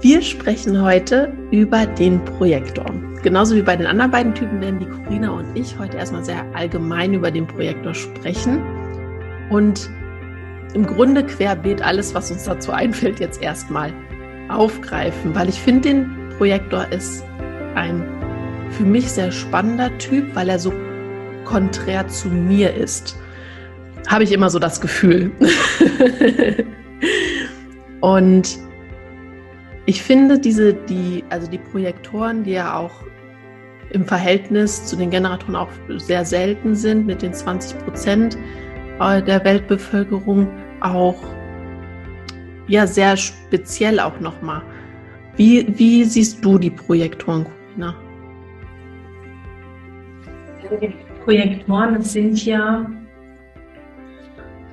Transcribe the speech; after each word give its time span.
Wir 0.00 0.22
sprechen 0.22 0.80
heute 0.80 1.32
über 1.50 1.84
den 1.84 2.24
Projektor. 2.24 2.86
Genauso 3.24 3.56
wie 3.56 3.62
bei 3.62 3.74
den 3.74 3.86
anderen 3.86 4.12
beiden 4.12 4.32
Typen 4.32 4.60
werden 4.60 4.78
die 4.78 4.86
Corina 4.86 5.30
und 5.30 5.56
ich 5.56 5.76
heute 5.76 5.96
erstmal 5.96 6.24
sehr 6.24 6.44
allgemein 6.54 7.14
über 7.14 7.32
den 7.32 7.48
Projektor 7.48 7.92
sprechen 7.94 8.62
und 9.50 9.90
im 10.74 10.86
Grunde 10.86 11.26
querbeet 11.26 11.82
alles, 11.82 12.14
was 12.14 12.30
uns 12.30 12.44
dazu 12.44 12.70
einfällt, 12.70 13.18
jetzt 13.18 13.42
erstmal 13.42 13.92
aufgreifen, 14.48 15.34
weil 15.34 15.48
ich 15.48 15.60
finde, 15.60 15.88
den 15.88 16.28
Projektor 16.38 16.86
ist 16.92 17.24
ein 17.74 18.04
für 18.70 18.84
mich 18.84 19.10
sehr 19.10 19.32
spannender 19.32 19.90
Typ, 19.98 20.32
weil 20.36 20.48
er 20.48 20.60
so 20.60 20.72
konträr 21.44 22.06
zu 22.06 22.28
mir 22.28 22.72
ist. 22.72 23.18
Habe 24.06 24.22
ich 24.22 24.30
immer 24.30 24.48
so 24.48 24.60
das 24.60 24.80
Gefühl. 24.80 25.32
und 28.00 28.67
ich 29.88 30.02
finde 30.02 30.38
diese, 30.38 30.74
die, 30.74 31.24
also 31.30 31.50
die 31.50 31.56
Projektoren, 31.56 32.44
die 32.44 32.50
ja 32.50 32.76
auch 32.76 32.92
im 33.88 34.04
Verhältnis 34.04 34.84
zu 34.84 34.96
den 34.96 35.08
Generatoren 35.08 35.56
auch 35.56 35.70
sehr 35.96 36.26
selten 36.26 36.74
sind, 36.74 37.06
mit 37.06 37.22
den 37.22 37.32
20 37.32 37.78
Prozent 37.78 38.36
äh, 39.00 39.22
der 39.22 39.42
Weltbevölkerung 39.46 40.46
auch 40.82 41.16
ja 42.66 42.86
sehr 42.86 43.16
speziell 43.16 43.98
auch 43.98 44.20
nochmal. 44.20 44.60
Wie, 45.36 45.66
wie 45.78 46.04
siehst 46.04 46.44
du 46.44 46.58
die 46.58 46.70
Projektoren, 46.70 47.46
Corina? 47.46 47.94
Die 50.82 50.92
Projektoren 51.24 52.02
sind 52.02 52.44
ja 52.44 52.90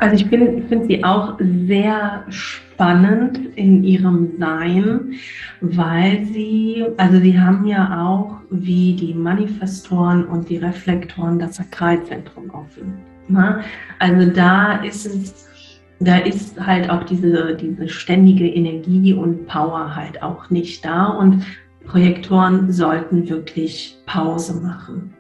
also 0.06 0.24
ich, 0.24 0.28
finde 0.28 0.86
sie 0.86 1.04
auch 1.04 1.40
sehr 1.68 2.26
spannend 2.30 3.40
in 3.56 3.84
ihrem 3.84 4.34
Sein, 4.38 5.14
weil 5.62 6.26
sie, 6.26 6.86
also 6.98 7.18
sie 7.20 7.40
haben 7.40 7.66
ja 7.66 8.06
auch 8.06 8.38
wie 8.52 8.94
die 8.94 9.16
Manifestoren 9.16 10.26
und 10.26 10.48
die 10.48 10.58
Reflektoren 10.58 11.40
das 11.40 11.56
Sakralzentrum 11.56 12.52
offen. 12.52 12.94
Ne? 13.30 13.62
Also 13.98 14.30
da 14.30 14.84
ist 14.84 15.08
es, 15.08 15.80
da 16.00 16.18
ist 16.18 16.64
halt 16.64 16.88
auch 16.92 17.04
diese, 17.06 17.56
diese 17.56 17.90
ständige 17.90 18.48
Energie 18.48 19.12
und 19.12 19.48
Power 19.48 19.96
halt 19.96 20.22
auch 20.22 20.52
nicht 20.52 20.86
da 20.86 21.06
und 21.06 21.44
Projektoren 21.88 22.72
sollten 22.72 23.28
wirklich 23.28 23.98
Pause 24.06 24.62
machen. 24.62 25.16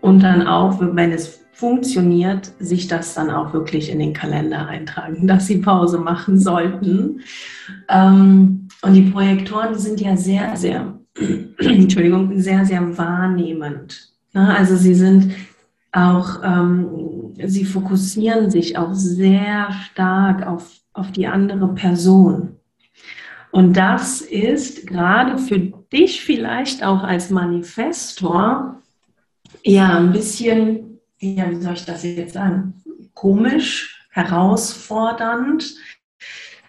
Und 0.00 0.22
dann 0.22 0.46
auch, 0.46 0.80
wenn 0.80 1.12
es 1.12 1.47
funktioniert, 1.58 2.52
sich 2.60 2.86
das 2.86 3.14
dann 3.14 3.30
auch 3.30 3.52
wirklich 3.52 3.90
in 3.90 3.98
den 3.98 4.12
Kalender 4.12 4.68
eintragen, 4.68 5.26
dass 5.26 5.48
sie 5.48 5.58
Pause 5.58 5.98
machen 5.98 6.38
sollten. 6.38 7.22
Ähm, 7.88 8.68
und 8.82 8.94
die 8.94 9.10
Projektoren 9.10 9.76
sind 9.76 10.00
ja 10.00 10.16
sehr, 10.16 10.56
sehr, 10.56 11.00
Entschuldigung, 11.58 12.40
sehr, 12.40 12.64
sehr 12.64 12.96
wahrnehmend. 12.96 14.12
Ne? 14.34 14.56
Also 14.56 14.76
sie 14.76 14.94
sind 14.94 15.34
auch, 15.90 16.44
ähm, 16.44 17.34
sie 17.44 17.64
fokussieren 17.64 18.52
sich 18.52 18.78
auch 18.78 18.94
sehr 18.94 19.72
stark 19.90 20.46
auf, 20.46 20.70
auf 20.92 21.10
die 21.10 21.26
andere 21.26 21.74
Person. 21.74 22.50
Und 23.50 23.76
das 23.76 24.20
ist 24.20 24.86
gerade 24.86 25.38
für 25.38 25.58
dich 25.58 26.22
vielleicht 26.22 26.84
auch 26.84 27.02
als 27.02 27.30
Manifestor 27.30 28.80
ja 29.64 29.98
ein 29.98 30.12
bisschen 30.12 30.87
ja, 31.20 31.50
wie 31.50 31.60
soll 31.60 31.74
ich 31.74 31.84
das 31.84 32.02
jetzt 32.04 32.34
sagen, 32.34 32.82
komisch, 33.14 34.06
herausfordernd, 34.10 35.74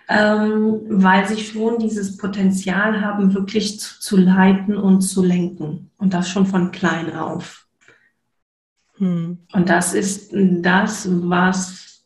ähm, 0.08 0.82
weil 0.88 1.28
sie 1.28 1.38
schon 1.38 1.80
dieses 1.80 2.18
Potenzial 2.18 3.02
haben, 3.02 3.34
wirklich 3.34 3.80
zu, 3.80 4.00
zu, 4.00 4.18
leiten 4.18 4.76
und 4.76 5.02
zu 5.02 5.24
lenken. 5.24 5.92
Und 5.98 6.14
das 6.14 6.30
schon 6.30 6.48
von 6.48 6.72
klein 6.72 7.16
auf. 7.16 7.68
Hm. 8.98 9.40
Und 9.54 9.70
das 9.70 9.94
ist 9.94 10.32
das, 10.34 11.08
was 11.10 12.06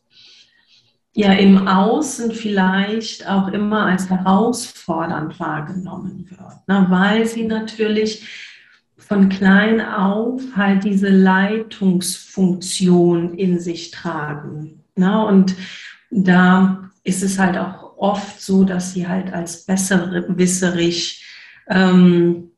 ja 1.14 1.32
im 1.32 1.66
Außen 1.68 2.32
vielleicht 2.32 3.26
auch 3.28 3.48
immer 3.48 3.86
als 3.86 4.10
herausfordernd 4.10 5.38
wahrgenommen 5.38 6.28
wird, 6.28 6.68
ne? 6.68 6.86
weil 6.90 7.24
sie 7.26 7.44
natürlich 7.46 8.53
von 9.06 9.28
klein 9.28 9.80
auf 9.80 10.42
halt 10.56 10.82
diese 10.84 11.08
Leitungsfunktion 11.08 13.34
in 13.34 13.58
sich 13.60 13.90
tragen. 13.90 14.84
Ne? 14.96 15.26
Und 15.26 15.54
da 16.10 16.90
ist 17.02 17.22
es 17.22 17.38
halt 17.38 17.58
auch 17.58 17.98
oft 17.98 18.40
so, 18.40 18.64
dass 18.64 18.94
sie 18.94 19.06
halt 19.06 19.30
als 19.32 19.66
besserwisserig 19.66 21.22
ähm, 21.68 22.50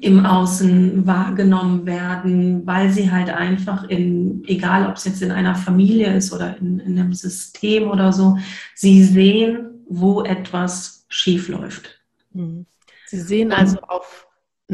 im 0.00 0.24
Außen 0.24 1.06
wahrgenommen 1.06 1.84
werden, 1.86 2.66
weil 2.66 2.90
sie 2.90 3.10
halt 3.10 3.30
einfach 3.30 3.84
in, 3.84 4.42
egal 4.46 4.88
ob 4.88 4.96
es 4.96 5.04
jetzt 5.04 5.22
in 5.22 5.30
einer 5.30 5.54
Familie 5.54 6.14
ist 6.14 6.32
oder 6.32 6.56
in, 6.56 6.80
in 6.80 6.98
einem 6.98 7.12
System 7.12 7.90
oder 7.90 8.12
so, 8.12 8.38
sie 8.74 9.04
sehen, 9.04 9.84
wo 9.88 10.22
etwas 10.22 11.04
schief 11.08 11.48
läuft. 11.48 12.00
Mhm. 12.32 12.66
Sie 13.06 13.20
sehen 13.20 13.52
also 13.52 13.78
auf 13.82 14.26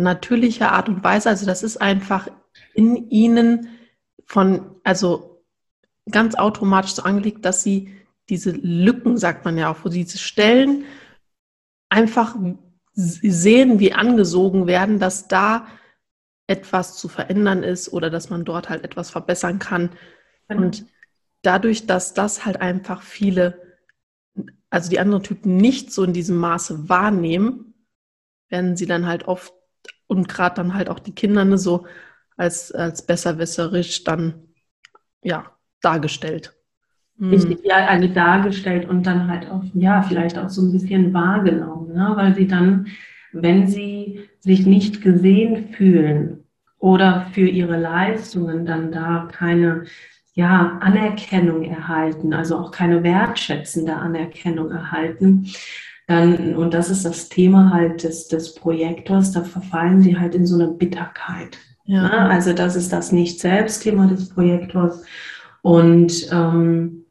natürliche 0.03 0.71
Art 0.71 0.89
und 0.89 1.05
Weise. 1.05 1.29
Also 1.29 1.47
das 1.47 1.63
ist 1.63 1.79
einfach 1.79 2.29
in 2.75 3.11
ihnen 3.11 3.69
von, 4.27 4.77
also 4.85 5.45
ganz 6.11 6.35
automatisch 6.35 6.93
so 6.93 7.03
angelegt, 7.03 7.45
dass 7.45 7.63
sie 7.63 7.95
diese 8.29 8.53
Lücken, 8.53 9.19
sagt 9.19 9.45
man 9.45 9.59
ja 9.59 9.71
auch, 9.71 9.85
wo 9.85 9.89
diese 9.89 10.19
Stellen 10.19 10.85
einfach 11.89 12.37
sehen, 12.93 13.81
wie 13.81 13.93
angesogen 13.93 14.67
werden, 14.67 14.99
dass 14.99 15.29
da 15.29 15.67
etwas 16.47 16.97
zu 16.97 17.09
verändern 17.09 17.63
ist 17.63 17.93
oder 17.93 18.11
dass 18.11 18.31
man 18.31 18.45
dort 18.45 18.69
halt 18.69 18.85
etwas 18.85 19.11
verbessern 19.11 19.59
kann. 19.59 19.91
Genau. 20.49 20.63
Und 20.63 20.87
dadurch, 21.43 21.87
dass 21.87 22.15
das 22.15 22.45
halt 22.45 22.61
einfach 22.61 23.03
viele, 23.03 23.79
also 24.69 24.91
die 24.91 24.99
anderen 24.99 25.23
Typen 25.23 25.57
nicht 25.57 25.93
so 25.93 26.05
in 26.05 26.13
diesem 26.13 26.37
Maße 26.37 26.89
wahrnehmen, 26.89 27.75
werden 28.49 28.77
sie 28.77 28.87
dann 28.87 29.07
halt 29.07 29.29
oft 29.29 29.53
und 30.11 30.29
gerade 30.29 30.57
dann 30.57 30.75
halt 30.75 30.91
auch 30.91 30.99
die 30.99 31.15
Kinder 31.15 31.45
ne, 31.45 31.57
so 31.57 31.87
als, 32.37 32.73
als 32.73 33.07
besserwisserisch 33.07 34.03
dann 34.03 34.35
ja 35.23 35.53
dargestellt. 35.81 36.53
Richtig, 37.21 37.59
hm. 37.59 37.65
ja, 37.65 37.87
also 37.87 38.09
dargestellt 38.09 38.89
und 38.89 39.07
dann 39.07 39.29
halt 39.29 39.49
auch, 39.51 39.63
ja, 39.75 40.03
vielleicht 40.03 40.37
auch 40.37 40.49
so 40.49 40.63
ein 40.63 40.73
bisschen 40.73 41.15
wahrgenommen, 41.15 41.93
ne? 41.93 42.13
weil 42.17 42.35
sie 42.35 42.49
dann, 42.49 42.89
wenn 43.33 43.69
sie 43.69 44.29
sich 44.41 44.67
nicht 44.67 45.01
gesehen 45.01 45.69
fühlen 45.75 46.45
oder 46.79 47.27
für 47.33 47.47
ihre 47.47 47.79
Leistungen 47.79 48.67
dann 48.67 48.91
da 48.91 49.29
keine 49.31 49.85
ja, 50.35 50.79
Anerkennung 50.81 51.63
erhalten, 51.63 52.33
also 52.33 52.57
auch 52.57 52.73
keine 52.73 53.03
wertschätzende 53.05 53.95
Anerkennung 53.95 54.71
erhalten, 54.71 55.47
dann, 56.11 56.57
und 56.57 56.75
das 56.75 56.91
ist 56.91 57.05
das 57.05 57.29
Thema 57.29 57.73
halt 57.73 58.03
des, 58.03 58.27
des 58.27 58.57
Projektors, 58.57 59.31
da 59.31 59.45
verfallen 59.45 60.03
sie 60.03 60.19
halt 60.19 60.35
in 60.35 60.45
so 60.45 60.57
eine 60.57 60.67
Bitterkeit. 60.67 61.57
Ja. 61.85 62.03
Ne? 62.03 62.19
Also 62.29 62.53
das 62.53 62.75
ist 62.75 62.93
das 62.93 63.13
Nicht-Selbst-Thema 63.13 64.09
des 64.09 64.29
Projektors. 64.31 65.05
Und 65.63 66.29
ähm, 66.33 67.05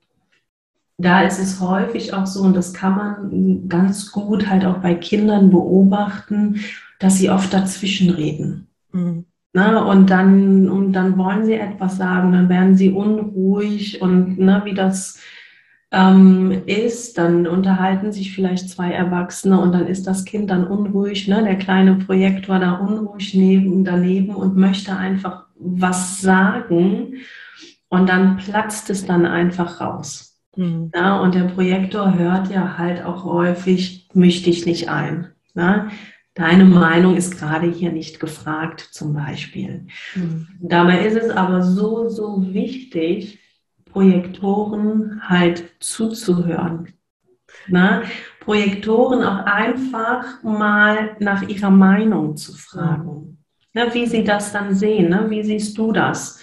da 0.98 1.22
ist 1.22 1.40
es 1.40 1.62
häufig 1.62 2.14
auch 2.14 2.26
so, 2.26 2.42
und 2.42 2.58
das 2.58 2.74
kann 2.74 2.98
man 2.98 3.70
ganz 3.70 4.12
gut 4.12 4.50
halt 4.50 4.66
auch 4.66 4.80
bei 4.80 4.96
Kindern 4.96 5.50
beobachten, 5.50 6.60
dass 7.00 7.20
sie 7.20 7.30
oft 7.30 7.54
dazwischen 7.54 8.10
reden. 8.10 8.68
Mhm. 8.92 9.24
Ne, 9.54 9.82
und, 9.84 10.10
dann, 10.10 10.70
und 10.70 10.92
dann 10.92 11.18
wollen 11.18 11.46
sie 11.46 11.54
etwas 11.54 11.96
sagen, 11.96 12.34
dann 12.34 12.50
werden 12.50 12.76
sie 12.76 12.90
unruhig 12.90 14.02
und 14.02 14.38
ne, 14.38 14.62
wie 14.66 14.74
das 14.74 15.20
ähm, 15.92 16.64
ist, 16.66 17.18
dann 17.18 17.48
unterhalten 17.48 18.12
sich 18.12 18.34
vielleicht 18.34 18.70
zwei 18.70 18.92
Erwachsene 18.92 19.60
und 19.60 19.72
dann 19.72 19.88
ist 19.88 20.06
das 20.06 20.26
Kind 20.26 20.52
dann 20.52 20.68
unruhig, 20.68 21.28
ne, 21.28 21.44
der 21.44 21.58
kleine 21.58 21.96
Projektor 21.96 22.60
da 22.60 22.74
unruhig 22.74 23.34
neben, 23.34 23.84
daneben 23.84 24.36
und 24.36 24.56
möchte 24.56 24.96
einfach 24.96 25.46
was 25.56 26.22
sagen 26.22 27.16
und 27.90 28.08
dann 28.08 28.38
platzt 28.38 28.90
es 28.90 29.06
dann 29.06 29.26
einfach 29.26 29.82
raus. 29.82 30.40
Mhm. 30.56 30.92
Ja, 30.94 31.20
und 31.20 31.34
der 31.34 31.46
Projektor 31.46 32.18
hört 32.18 32.52
ja 32.52 32.78
halt 32.78 33.04
auch 33.04 33.24
häufig, 33.24 34.10
misch 34.14 34.44
dich 34.44 34.66
nicht 34.66 34.90
ein. 34.90 35.30
Ne? 35.56 35.90
Deine 36.36 36.66
Meinung 36.66 37.18
ist 37.18 37.38
gerade 37.38 37.68
hier 37.68 37.92
nicht 37.92 38.20
gefragt, 38.20 38.88
zum 38.92 39.14
Beispiel. 39.14 39.88
Mhm. 40.16 40.48
Dabei 40.62 41.06
ist 41.06 41.18
es 41.18 41.32
aber 41.32 41.64
so, 41.64 42.10
so 42.10 42.54
wichtig, 42.54 43.39
Projektoren 43.90 45.22
halt 45.28 45.64
zuzuhören. 45.80 46.94
Na? 47.68 48.04
Projektoren 48.40 49.24
auch 49.24 49.46
einfach 49.46 50.42
mal 50.44 51.16
nach 51.20 51.42
ihrer 51.44 51.70
Meinung 51.70 52.38
zu 52.38 52.54
fragen. 52.54 53.44
Na, 53.74 53.94
wie 53.94 54.06
sie 54.08 54.24
das 54.24 54.52
dann 54.52 54.74
sehen, 54.74 55.10
ne? 55.10 55.30
wie 55.30 55.44
siehst 55.44 55.78
du 55.78 55.92
das? 55.92 56.40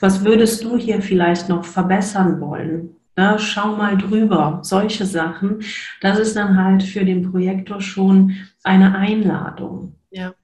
Was 0.00 0.24
würdest 0.24 0.62
du 0.62 0.76
hier 0.76 1.00
vielleicht 1.02 1.48
noch 1.48 1.64
verbessern 1.64 2.40
wollen? 2.40 2.96
Na, 3.16 3.38
schau 3.38 3.74
mal 3.76 3.96
drüber, 3.96 4.60
solche 4.62 5.06
Sachen. 5.06 5.62
Das 6.02 6.18
ist 6.18 6.36
dann 6.36 6.62
halt 6.62 6.82
für 6.82 7.04
den 7.04 7.30
Projektor 7.30 7.80
schon 7.80 8.36
eine 8.62 8.94
Einladung. 8.94 9.96
Ja. 10.10 10.34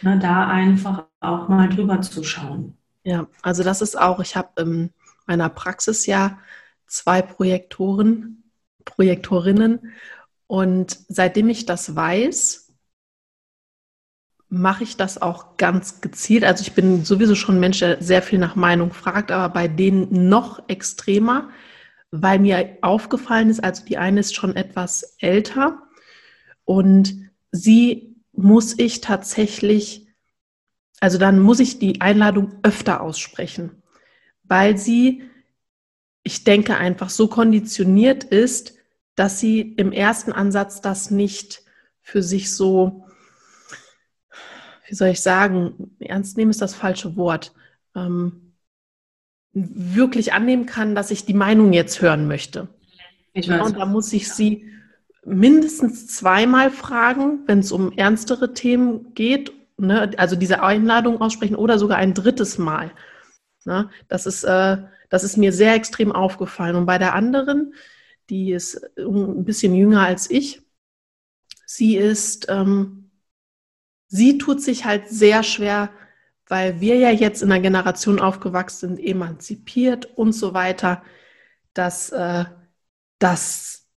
Na, 0.00 0.16
da 0.16 0.46
einfach 0.46 1.06
auch 1.20 1.48
mal 1.48 1.68
drüber 1.68 2.00
zu 2.02 2.22
schauen. 2.22 2.76
Ja, 3.02 3.26
also 3.42 3.64
das 3.64 3.82
ist 3.82 4.00
auch, 4.00 4.20
ich 4.20 4.36
habe 4.36 4.62
in 4.62 4.90
meiner 5.26 5.48
Praxis 5.48 6.06
ja 6.06 6.38
zwei 6.86 7.22
Projektoren, 7.22 8.44
Projektorinnen 8.84 9.92
und 10.46 10.98
seitdem 11.08 11.48
ich 11.48 11.66
das 11.66 11.96
weiß, 11.96 12.64
mache 14.48 14.84
ich 14.84 14.96
das 14.96 15.20
auch 15.20 15.56
ganz 15.56 16.00
gezielt. 16.00 16.44
Also 16.44 16.62
ich 16.62 16.74
bin 16.74 17.04
sowieso 17.04 17.34
schon 17.34 17.56
ein 17.56 17.60
Mensch, 17.60 17.80
der 17.80 18.02
sehr 18.02 18.22
viel 18.22 18.38
nach 18.38 18.54
Meinung 18.54 18.92
fragt, 18.92 19.32
aber 19.32 19.52
bei 19.52 19.68
denen 19.68 20.28
noch 20.28 20.68
extremer, 20.68 21.50
weil 22.10 22.38
mir 22.38 22.78
aufgefallen 22.82 23.50
ist, 23.50 23.64
also 23.64 23.84
die 23.84 23.98
eine 23.98 24.20
ist 24.20 24.34
schon 24.34 24.54
etwas 24.54 25.16
älter 25.18 25.82
und 26.64 27.30
sie 27.50 28.14
muss 28.32 28.78
ich 28.78 29.00
tatsächlich, 29.00 30.06
also 31.00 31.18
dann 31.18 31.40
muss 31.40 31.60
ich 31.60 31.78
die 31.78 32.00
Einladung 32.00 32.52
öfter 32.62 33.00
aussprechen, 33.00 33.82
weil 34.44 34.78
sie, 34.78 35.22
ich 36.22 36.44
denke, 36.44 36.76
einfach 36.76 37.10
so 37.10 37.28
konditioniert 37.28 38.24
ist, 38.24 38.74
dass 39.14 39.40
sie 39.40 39.60
im 39.60 39.92
ersten 39.92 40.32
Ansatz 40.32 40.80
das 40.80 41.10
nicht 41.10 41.62
für 42.02 42.22
sich 42.22 42.52
so, 42.54 43.06
wie 44.86 44.94
soll 44.94 45.08
ich 45.08 45.20
sagen, 45.20 45.96
ernst 46.00 46.36
nehmen 46.36 46.50
ist 46.50 46.62
das 46.62 46.74
falsche 46.74 47.16
Wort, 47.16 47.54
ähm, 47.94 48.52
wirklich 49.52 50.32
annehmen 50.32 50.66
kann, 50.66 50.94
dass 50.94 51.10
ich 51.10 51.24
die 51.24 51.34
Meinung 51.34 51.72
jetzt 51.72 52.02
hören 52.02 52.26
möchte. 52.26 52.68
Ich 53.32 53.48
weiß. 53.48 53.62
Und 53.62 53.78
da 53.78 53.86
muss 53.86 54.12
ich 54.12 54.30
sie 54.30 54.68
mindestens 55.24 56.08
zweimal 56.08 56.70
fragen, 56.70 57.40
wenn 57.46 57.60
es 57.60 57.72
um 57.72 57.92
ernstere 57.92 58.52
Themen 58.52 59.14
geht, 59.14 59.52
ne? 59.78 60.10
also 60.16 60.36
diese 60.36 60.62
Einladung 60.62 61.20
aussprechen 61.20 61.56
oder 61.56 61.78
sogar 61.78 61.98
ein 61.98 62.14
drittes 62.14 62.58
Mal. 62.58 62.90
Ne? 63.64 63.90
Das, 64.08 64.26
ist, 64.26 64.44
äh, 64.44 64.78
das 65.08 65.24
ist 65.24 65.36
mir 65.36 65.52
sehr 65.52 65.74
extrem 65.74 66.12
aufgefallen. 66.12 66.76
Und 66.76 66.86
bei 66.86 66.98
der 66.98 67.14
anderen, 67.14 67.74
die 68.30 68.52
ist 68.52 68.80
ein 68.98 69.44
bisschen 69.44 69.74
jünger 69.74 70.02
als 70.02 70.30
ich, 70.30 70.62
sie 71.66 71.96
ist, 71.96 72.46
ähm, 72.48 73.10
sie 74.08 74.38
tut 74.38 74.62
sich 74.62 74.84
halt 74.84 75.08
sehr 75.08 75.42
schwer, 75.42 75.90
weil 76.46 76.80
wir 76.80 76.96
ja 76.96 77.10
jetzt 77.10 77.42
in 77.42 77.50
einer 77.50 77.62
Generation 77.62 78.20
aufgewachsen 78.20 78.96
sind, 78.96 79.00
emanzipiert 79.00 80.06
und 80.16 80.32
so 80.32 80.54
weiter, 80.54 81.02
dass, 81.72 82.10
äh, 82.10 82.44
dass 83.18 83.88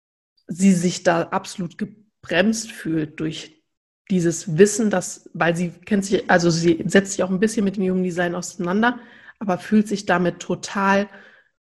sie 0.47 0.73
sich 0.73 1.03
da 1.03 1.23
absolut 1.23 1.77
gebremst 1.79 2.71
fühlt 2.71 3.21
durch 3.21 3.63
dieses 4.11 4.57
Wissen, 4.57 4.91
dass, 4.91 5.29
weil 5.35 5.57
sie 5.57 5.71
kennt 5.71 6.05
sich, 6.05 6.31
also 6.31 6.51
sie 6.51 6.85
setzt 6.87 7.13
sich 7.13 7.23
auch 7.23 7.31
ein 7.31 7.41
bisschen 7.41 7.65
mit 7.65 7.77
dem 7.77 7.83
jungen 7.83 8.05
Design 8.05 8.35
auseinander, 8.37 9.01
aber 9.39 9.59
fühlt 9.59 9.89
sich 9.89 10.07
damit 10.07 10.41
total 10.41 11.09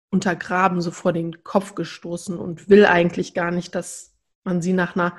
untergraben, 0.09 0.81
so 0.81 0.91
vor 0.91 1.13
den 1.13 1.43
Kopf 1.43 1.75
gestoßen 1.75 2.37
und 2.37 2.69
will 2.69 2.85
eigentlich 2.85 3.33
gar 3.33 3.51
nicht, 3.51 3.75
dass 3.75 4.13
man 4.43 4.61
sie 4.61 4.73
nach 4.73 4.95
einer, 4.95 5.15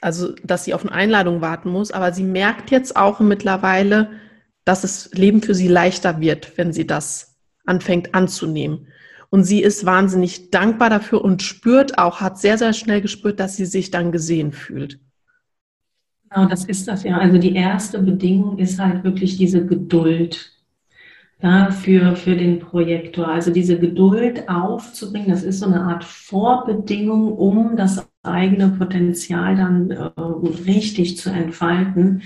also 0.00 0.34
dass 0.42 0.64
sie 0.64 0.74
auf 0.74 0.82
eine 0.82 0.92
Einladung 0.92 1.40
warten 1.40 1.70
muss. 1.70 1.92
Aber 1.92 2.12
sie 2.12 2.24
merkt 2.24 2.70
jetzt 2.70 2.96
auch 2.96 3.20
mittlerweile, 3.20 4.12
dass 4.64 4.80
das 4.80 5.10
Leben 5.12 5.42
für 5.42 5.54
sie 5.54 5.68
leichter 5.68 6.20
wird, 6.20 6.56
wenn 6.56 6.72
sie 6.72 6.86
das 6.86 7.36
anfängt 7.66 8.14
anzunehmen. 8.14 8.88
Und 9.28 9.44
sie 9.44 9.62
ist 9.62 9.84
wahnsinnig 9.84 10.50
dankbar 10.50 10.90
dafür 10.90 11.22
und 11.22 11.42
spürt 11.42 11.98
auch, 11.98 12.20
hat 12.20 12.38
sehr, 12.38 12.56
sehr 12.56 12.72
schnell 12.72 13.00
gespürt, 13.00 13.40
dass 13.40 13.56
sie 13.56 13.66
sich 13.66 13.90
dann 13.90 14.12
gesehen 14.12 14.52
fühlt. 14.52 15.00
Genau, 16.30 16.46
das 16.46 16.64
ist 16.64 16.88
das 16.88 17.02
ja. 17.02 17.18
Also 17.18 17.38
die 17.38 17.54
erste 17.54 18.00
Bedingung 18.00 18.58
ist 18.58 18.78
halt 18.78 19.04
wirklich 19.04 19.36
diese 19.36 19.66
Geduld 19.66 20.53
ja, 21.44 21.70
für, 21.70 22.16
für 22.16 22.36
den 22.36 22.58
Projektor. 22.58 23.28
Also 23.28 23.50
diese 23.50 23.78
Geduld 23.78 24.48
aufzubringen, 24.48 25.28
das 25.28 25.42
ist 25.42 25.60
so 25.60 25.66
eine 25.66 25.82
Art 25.82 26.02
Vorbedingung, 26.02 27.34
um 27.34 27.76
das 27.76 28.08
eigene 28.22 28.70
Potenzial 28.70 29.54
dann 29.54 29.90
äh, 29.90 30.10
richtig 30.66 31.18
zu 31.18 31.28
entfalten. 31.30 32.22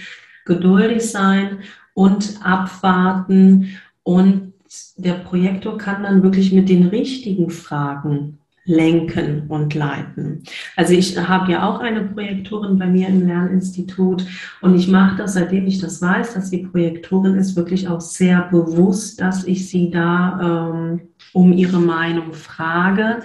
Geduldig 0.47 1.11
sein 1.11 1.59
und 1.95 2.39
abwarten 2.45 3.77
und 4.05 4.53
der 4.97 5.15
Projektor 5.15 5.79
kann 5.79 6.05
dann 6.05 6.23
wirklich 6.23 6.53
mit 6.53 6.69
den 6.69 6.87
richtigen 6.87 7.51
Fragen 7.51 8.38
lenken 8.69 9.45
und 9.49 9.75
leiten. 9.75 10.45
Also 10.77 10.93
ich 10.93 11.19
habe 11.19 11.51
ja 11.51 11.67
auch 11.67 11.81
eine 11.81 12.03
Projektorin 12.03 12.79
bei 12.79 12.87
mir 12.87 13.09
im 13.09 13.27
Lerninstitut 13.27 14.27
und 14.61 14.77
ich 14.77 14.89
mache 14.89 15.17
das, 15.17 15.35
seitdem 15.35 15.67
ich 15.67 15.81
das 15.81 16.03
weiß, 16.03 16.35
dass 16.35 16.51
sie 16.51 16.67
Projektorin 16.67 17.35
ist, 17.35 17.57
wirklich 17.57 17.89
auch 17.89 18.03
sehr 18.03 18.43
bewusst, 18.43 19.21
dass 19.23 19.45
ich 19.45 19.69
sie 19.71 19.91
da 19.91 20.71
ähm, 20.71 21.01
um 21.33 21.53
ihre 21.53 21.81
Meinung 21.81 22.35
frage, 22.35 23.21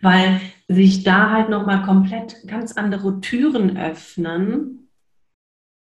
weil 0.00 0.40
sich 0.68 1.04
da 1.04 1.32
halt 1.32 1.50
nochmal 1.50 1.82
komplett 1.82 2.46
ganz 2.46 2.72
andere 2.72 3.20
Türen 3.20 3.76
öffnen, 3.76 4.88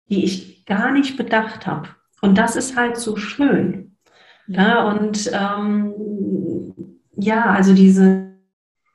die 0.08 0.24
ich 0.24 0.64
gar 0.64 0.92
nicht 0.92 1.18
bedacht 1.18 1.66
habe. 1.66 1.88
Und 2.22 2.38
das 2.38 2.56
ist 2.56 2.74
halt 2.74 2.96
so 2.96 3.16
schön. 3.16 3.96
Ja, 4.46 4.88
und 4.88 5.30
ähm, 5.32 5.92
ja, 7.16 7.44
also 7.44 7.74
diese, 7.74 8.33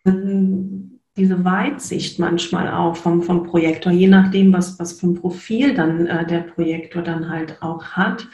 diese 0.05 1.43
Weitsicht 1.43 2.19
manchmal 2.19 2.71
auch 2.71 2.95
vom, 2.95 3.21
vom 3.21 3.43
Projektor, 3.43 3.91
je 3.91 4.07
nachdem, 4.07 4.53
was, 4.53 4.79
was 4.79 4.93
für 4.93 5.07
ein 5.07 5.15
Profil 5.15 5.73
dann 5.73 6.07
äh, 6.07 6.25
der 6.25 6.39
Projektor 6.39 7.01
dann 7.01 7.29
halt 7.29 7.61
auch 7.61 7.83
hat. 7.83 8.27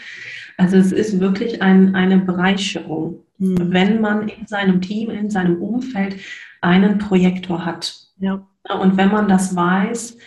Also 0.57 0.77
es 0.77 0.91
ist 0.91 1.19
wirklich 1.19 1.62
ein, 1.62 1.95
eine 1.95 2.19
Bereicherung, 2.19 3.24
mhm. 3.38 3.74
wenn 3.74 4.01
man 4.01 4.27
in 4.27 4.45
seinem 4.48 4.81
Team, 4.81 5.10
in 5.10 5.29
seinem 5.29 5.62
Umfeld 5.62 6.17
einen 6.62 7.00
Projektor 7.00 7.65
hat. 7.65 7.95
Ja. 8.19 8.48
Und 8.79 8.98
wenn 8.98 9.12
man 9.12 9.27
das 9.27 9.55
weiß, 9.55 10.17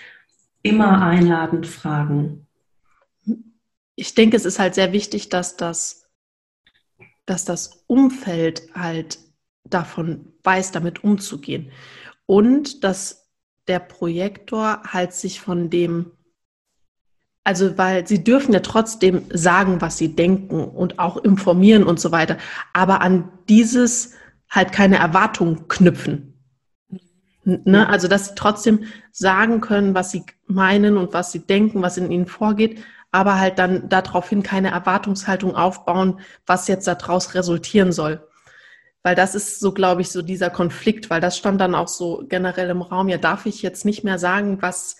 immer 0.62 1.02
einladend 1.02 1.66
fragen. 1.66 2.46
Ich 3.94 4.14
denke, 4.14 4.36
es 4.36 4.44
ist 4.44 4.58
halt 4.58 4.74
sehr 4.74 4.92
wichtig, 4.92 5.28
dass 5.28 5.56
das, 5.56 6.08
dass 7.26 7.44
das 7.44 7.84
Umfeld 7.86 8.62
halt 8.74 9.18
davon 9.64 10.32
weiß, 10.48 10.72
damit 10.72 11.04
umzugehen. 11.04 11.70
Und 12.24 12.82
dass 12.84 13.28
der 13.66 13.80
Projektor 13.80 14.82
halt 14.86 15.12
sich 15.12 15.42
von 15.42 15.68
dem, 15.68 16.12
also 17.44 17.76
weil 17.76 18.06
sie 18.06 18.24
dürfen 18.24 18.54
ja 18.54 18.60
trotzdem 18.60 19.24
sagen, 19.30 19.82
was 19.82 19.98
sie 19.98 20.16
denken 20.16 20.64
und 20.64 20.98
auch 20.98 21.18
informieren 21.18 21.84
und 21.84 22.00
so 22.00 22.12
weiter, 22.12 22.38
aber 22.72 23.02
an 23.02 23.30
dieses 23.50 24.14
halt 24.48 24.72
keine 24.72 24.96
Erwartungen 24.96 25.68
knüpfen. 25.68 26.34
Ne? 27.44 27.86
Also, 27.86 28.08
dass 28.08 28.28
sie 28.28 28.34
trotzdem 28.34 28.84
sagen 29.12 29.60
können, 29.60 29.94
was 29.94 30.10
sie 30.10 30.24
meinen 30.46 30.96
und 30.96 31.12
was 31.12 31.30
sie 31.30 31.46
denken, 31.46 31.82
was 31.82 31.98
in 31.98 32.10
ihnen 32.10 32.26
vorgeht, 32.26 32.82
aber 33.10 33.38
halt 33.38 33.58
dann 33.58 33.90
daraufhin 33.90 34.42
keine 34.42 34.70
Erwartungshaltung 34.70 35.54
aufbauen, 35.54 36.20
was 36.46 36.68
jetzt 36.68 36.86
daraus 36.86 37.34
resultieren 37.34 37.92
soll. 37.92 38.27
Weil 39.02 39.14
das 39.14 39.34
ist 39.34 39.60
so, 39.60 39.72
glaube 39.72 40.00
ich, 40.00 40.10
so 40.10 40.22
dieser 40.22 40.50
Konflikt, 40.50 41.08
weil 41.08 41.20
das 41.20 41.38
stand 41.38 41.60
dann 41.60 41.74
auch 41.74 41.88
so 41.88 42.24
generell 42.28 42.70
im 42.70 42.82
Raum. 42.82 43.08
Ja, 43.08 43.18
darf 43.18 43.46
ich 43.46 43.62
jetzt 43.62 43.84
nicht 43.84 44.04
mehr 44.04 44.18
sagen, 44.18 44.60
was, 44.60 44.96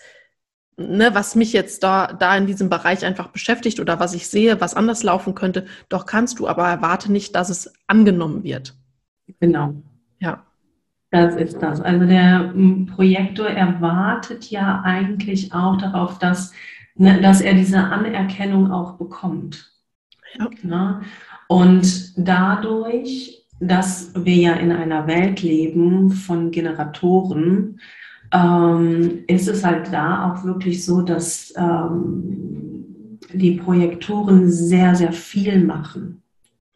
ne, 0.77 1.13
was 1.13 1.35
mich 1.35 1.53
jetzt 1.53 1.83
da, 1.83 2.07
da 2.07 2.35
in 2.35 2.47
diesem 2.47 2.69
Bereich 2.69 3.05
einfach 3.05 3.27
beschäftigt 3.27 3.79
oder 3.79 3.99
was 3.99 4.13
ich 4.13 4.27
sehe, 4.27 4.61
was 4.61 4.73
anders 4.73 5.03
laufen 5.03 5.35
könnte. 5.35 5.65
Doch 5.89 6.05
kannst 6.05 6.39
du, 6.39 6.47
aber 6.47 6.67
erwarte 6.67 7.11
nicht, 7.11 7.35
dass 7.35 7.49
es 7.49 7.73
angenommen 7.87 8.43
wird. 8.43 8.75
Genau. 9.39 9.73
Ja. 10.19 10.45
Das 11.11 11.35
ist 11.35 11.57
das. 11.61 11.81
Also 11.81 12.05
der 12.05 12.53
Projektor 12.95 13.47
erwartet 13.47 14.49
ja 14.51 14.81
eigentlich 14.83 15.53
auch 15.53 15.77
darauf, 15.77 16.19
dass, 16.19 16.53
ne, 16.95 17.19
dass 17.21 17.41
er 17.41 17.53
diese 17.53 17.79
Anerkennung 17.79 18.71
auch 18.71 18.93
bekommt. 18.93 19.71
Ja. 20.37 20.49
Ne? 20.61 21.01
Und 21.47 22.13
dadurch, 22.15 23.38
dass 23.59 24.11
wir 24.15 24.35
ja 24.35 24.53
in 24.53 24.71
einer 24.71 25.07
Welt 25.07 25.41
leben 25.41 26.11
von 26.11 26.51
Generatoren, 26.51 27.79
ähm, 28.31 29.23
ist 29.27 29.47
es 29.47 29.63
halt 29.63 29.91
da 29.91 30.31
auch 30.31 30.43
wirklich 30.43 30.85
so, 30.85 31.01
dass 31.01 31.53
ähm, 31.57 33.19
die 33.33 33.53
Projektoren 33.53 34.49
sehr, 34.49 34.95
sehr 34.95 35.11
viel 35.11 35.63
machen. 35.63 36.18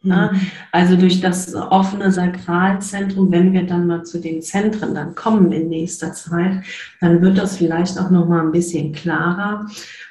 Ne? 0.04 0.30
Mhm. 0.32 0.40
Also 0.72 0.96
durch 0.96 1.20
das 1.20 1.54
offene 1.54 2.12
Sakralzentrum, 2.12 3.32
wenn 3.32 3.52
wir 3.52 3.66
dann 3.66 3.86
mal 3.86 4.04
zu 4.04 4.20
den 4.20 4.42
Zentren 4.42 4.94
dann 4.94 5.14
kommen 5.14 5.50
in 5.52 5.68
nächster 5.68 6.12
Zeit, 6.12 6.62
dann 7.00 7.22
wird 7.22 7.38
das 7.38 7.56
vielleicht 7.56 7.98
auch 7.98 8.10
noch 8.10 8.28
mal 8.28 8.44
ein 8.44 8.52
bisschen 8.52 8.92
klarer. 8.92 9.66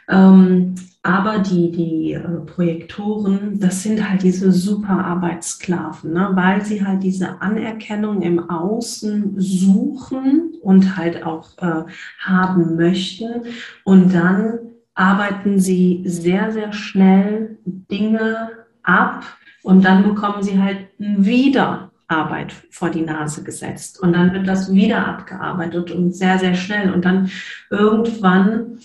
Ähm, 0.09 0.75
aber 1.05 1.39
die, 1.39 1.69
die 1.69 2.13
äh, 2.13 2.21
Projektoren, 2.45 3.59
das 3.59 3.83
sind 3.83 4.09
halt 4.09 4.23
diese 4.23 4.53
super 4.53 5.03
Arbeitssklaven, 5.03 6.13
ne? 6.13 6.29
weil 6.33 6.63
sie 6.63 6.85
halt 6.85 7.03
diese 7.03 7.41
Anerkennung 7.41 8.21
im 8.21 8.49
Außen 8.49 9.33
suchen 9.37 10.53
und 10.61 10.95
halt 10.95 11.25
auch 11.25 11.57
äh, 11.57 11.83
haben 12.19 12.77
möchten. 12.77 13.43
Und 13.83 14.13
dann 14.13 14.59
arbeiten 14.95 15.59
sie 15.59 16.03
sehr, 16.05 16.51
sehr 16.53 16.71
schnell 16.71 17.57
Dinge 17.65 18.51
ab, 18.83 19.25
und 19.63 19.83
dann 19.83 20.03
bekommen 20.03 20.43
sie 20.43 20.61
halt 20.61 20.89
wieder 20.99 21.91
Arbeit 22.07 22.53
vor 22.69 22.89
die 22.89 23.01
Nase 23.01 23.43
gesetzt. 23.43 23.99
Und 23.99 24.13
dann 24.13 24.33
wird 24.33 24.47
das 24.47 24.71
wieder 24.73 25.07
abgearbeitet 25.07 25.89
und 25.89 26.13
sehr, 26.13 26.37
sehr 26.37 26.53
schnell. 26.53 26.93
Und 26.93 27.05
dann 27.05 27.31
irgendwann 27.69 28.79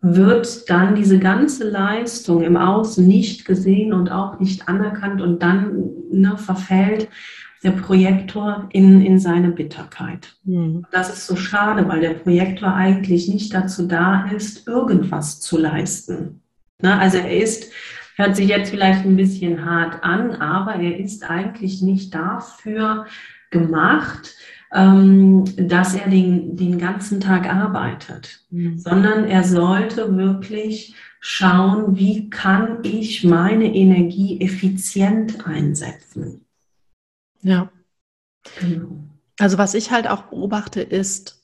wird 0.00 0.70
dann 0.70 0.94
diese 0.94 1.18
ganze 1.18 1.68
Leistung 1.68 2.42
im 2.42 2.56
Außen 2.56 3.06
nicht 3.06 3.44
gesehen 3.44 3.92
und 3.92 4.10
auch 4.10 4.40
nicht 4.40 4.68
anerkannt 4.68 5.20
und 5.20 5.42
dann 5.42 5.90
ne, 6.10 6.38
verfällt 6.38 7.08
der 7.62 7.72
Projektor 7.72 8.68
in, 8.72 9.02
in 9.02 9.18
seine 9.18 9.50
Bitterkeit. 9.50 10.38
Mhm. 10.44 10.86
Das 10.92 11.10
ist 11.10 11.26
so 11.26 11.36
schade, 11.36 11.86
weil 11.88 12.00
der 12.00 12.14
Projektor 12.14 12.72
eigentlich 12.74 13.28
nicht 13.28 13.52
dazu 13.52 13.86
da 13.86 14.30
ist, 14.30 14.66
irgendwas 14.66 15.40
zu 15.40 15.58
leisten. 15.58 16.40
Ne, 16.80 16.98
also 16.98 17.18
er 17.18 17.36
ist 17.36 17.70
Hört 18.16 18.36
sich 18.36 18.48
jetzt 18.48 18.70
vielleicht 18.70 19.04
ein 19.04 19.16
bisschen 19.16 19.64
hart 19.64 20.02
an, 20.02 20.36
aber 20.36 20.74
er 20.74 20.98
ist 20.98 21.28
eigentlich 21.28 21.82
nicht 21.82 22.14
dafür 22.14 23.06
gemacht, 23.50 24.34
ähm, 24.72 25.44
dass 25.56 25.94
er 25.94 26.08
den, 26.08 26.56
den 26.56 26.78
ganzen 26.78 27.20
Tag 27.20 27.52
arbeitet, 27.52 28.44
mhm. 28.50 28.78
sondern 28.78 29.24
er 29.24 29.44
sollte 29.44 30.16
wirklich 30.16 30.94
schauen, 31.18 31.96
wie 31.96 32.30
kann 32.30 32.78
ich 32.82 33.24
meine 33.24 33.74
Energie 33.74 34.40
effizient 34.40 35.46
einsetzen. 35.46 36.46
Ja. 37.42 37.70
Genau. 38.58 39.04
Also 39.38 39.58
was 39.58 39.74
ich 39.74 39.90
halt 39.90 40.08
auch 40.08 40.24
beobachte 40.24 40.80
ist, 40.80 41.42